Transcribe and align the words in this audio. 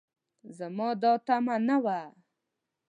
زما 0.57 0.89
دا 1.01 1.13
تمعه 1.27 1.57
نه 1.67 1.77
وه 1.83 1.99